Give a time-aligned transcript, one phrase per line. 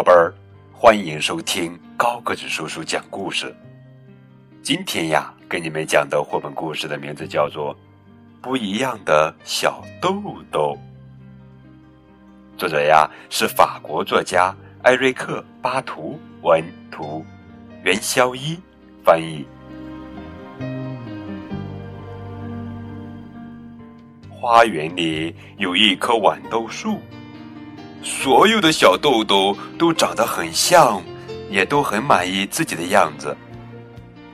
[0.00, 0.32] 宝贝儿，
[0.72, 3.54] 欢迎收听高个子叔叔讲故事。
[4.62, 7.74] 今天呀，给你们讲的绘本故事的名字叫做
[8.40, 10.18] 《不一样的小豆
[10.50, 10.74] 豆》。
[12.56, 17.22] 作者呀是法国作家艾瑞克·巴图文图，
[17.84, 18.58] 袁肖一
[19.04, 19.44] 翻译。
[24.30, 26.98] 花园里有一棵豌豆树。
[28.02, 31.02] 所有的小豆豆都长得很像，
[31.50, 33.36] 也都很满意自己的样子。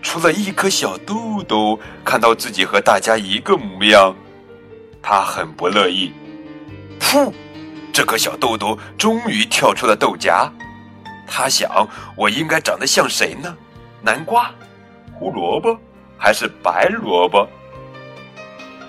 [0.00, 4.14] 除了一颗小豆豆看到自己和大家一个模样，
[5.02, 6.12] 他很不乐意。
[7.00, 7.32] 噗！
[7.92, 10.52] 这颗小豆豆终于跳出了豆荚。
[11.26, 13.56] 他想：我应该长得像谁呢？
[14.00, 14.50] 南瓜、
[15.12, 15.76] 胡萝卜
[16.16, 17.48] 还是白萝卜？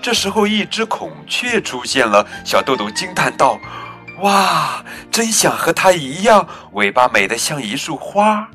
[0.00, 2.24] 这时候，一只孔雀出现了。
[2.44, 3.58] 小豆豆惊叹道。
[4.20, 8.48] 哇，真想和它一样，尾巴美得像一束花。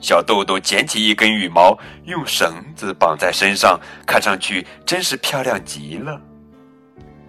[0.00, 6.20] 小豆豆捡起一根羽毛，用绳子绑在身上，看上去真是漂亮极了。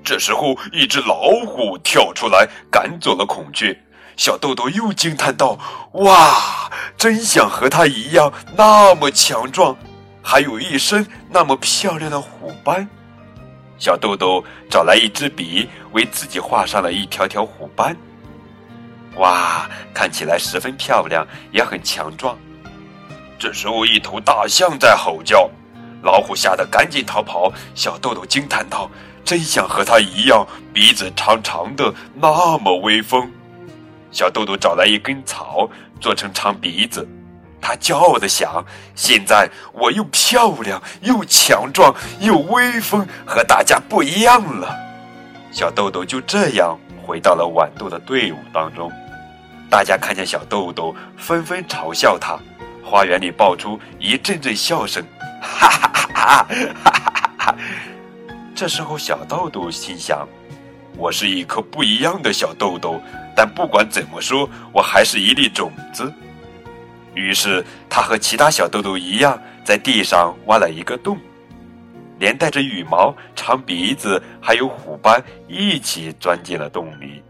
[0.04, 3.76] 这时候，一只老虎跳出来，赶走了孔雀。
[4.18, 5.58] 小豆豆又惊叹道
[5.94, 9.76] ：“哇，真想和它一样，那么强壮，
[10.22, 12.88] 还有一身那么漂亮的虎斑。”
[13.78, 17.96] 小豆豆找来一支笔，为自己画上了一条条虎斑。
[19.18, 22.38] 哇，看起来十分漂亮，也很强壮。
[23.38, 25.50] 这时候，一头大象在吼叫，
[26.02, 27.52] 老虎吓得赶紧逃跑。
[27.74, 28.90] 小豆豆惊叹道
[29.26, 33.30] ：“真想和它一样，鼻子长长的，那么威风。”
[34.12, 37.08] 小豆豆找来一根草，做成长鼻子。
[37.66, 38.64] 他骄傲地想
[38.94, 44.78] ：“现在我又漂亮又强壮又威风，和大家不一样了。”
[45.52, 48.92] 小豆豆就这样回到了豌豆的队伍当中。
[49.68, 52.38] 大家看见小豆豆，纷纷嘲笑他。
[52.84, 55.04] 花园里爆出一阵阵笑声
[55.42, 56.48] ：“哈哈哈哈
[56.84, 57.56] 哈哈哈！”
[58.54, 60.28] 这时候，小豆豆心想
[60.96, 63.02] ：“我是一颗不一样的小豆豆，
[63.36, 66.14] 但不管怎么说，我还是一粒种子。”
[67.16, 71.18] 于是，他和其他小豆豆一样，在地上挖了一个洞，
[72.20, 77.24] 连带着羽毛、长鼻子还有虎斑一起钻进了洞里。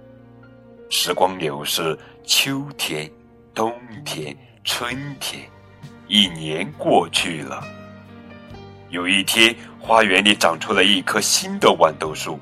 [0.89, 3.09] 时光流逝，秋天、
[3.53, 3.71] 冬
[4.03, 5.43] 天、春天，
[6.07, 7.63] 一年过去了。
[8.89, 12.39] 有一天，花园里长出了一棵新的豌豆树，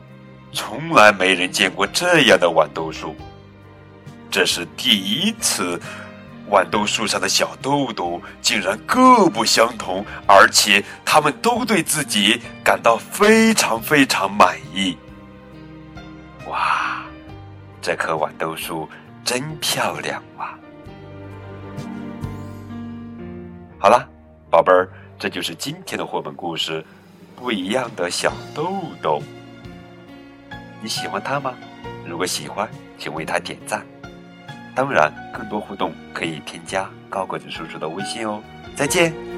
[0.54, 3.14] 从来没人见过这样的豌豆树，
[4.32, 5.78] 这是第一次。
[6.54, 14.96] 豌豆树上的小豆豆竟然各不相同，而且他们都对自己感到非常非常满意。
[16.48, 17.04] 哇，
[17.82, 18.88] 这棵豌豆树
[19.26, 20.54] 真漂亮啊！
[23.80, 24.08] 好了，
[24.52, 24.88] 宝贝儿，
[25.18, 26.82] 这就是今天的绘本故事
[27.36, 29.24] 《不一样的小豆豆》。
[30.84, 31.56] 你喜欢它吗？
[32.06, 33.84] 如果喜欢，请为它点赞。
[34.76, 38.42] 当然，更多互动可以添加高个子叔叔的微信哦。
[38.76, 39.33] 再见。